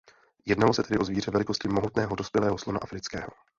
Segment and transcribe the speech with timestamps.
[0.45, 3.29] Jednalo se tedy o zvíře velikosti mohutného dospělého slona afrického.